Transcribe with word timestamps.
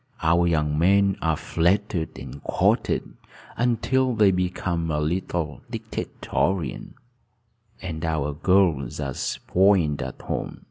Our 0.23 0.47
young 0.47 0.79
men 0.79 1.15
are 1.21 1.37
flattered 1.37 2.17
and 2.17 2.43
courted 2.43 3.17
until 3.55 4.15
they 4.15 4.31
become 4.31 4.89
a 4.89 4.99
little 4.99 5.61
dictatorial, 5.69 6.85
and 7.83 8.03
our 8.03 8.33
girls 8.33 8.99
are 8.99 9.13
spoiled 9.13 10.01
at 10.01 10.23
home. 10.23 10.59